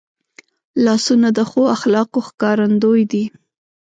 لاسونه 0.85 1.27
د 1.37 1.39
ښو 1.49 1.61
اخلاقو 1.75 2.19
ښکارندوی 2.27 3.01
دي 3.11 3.23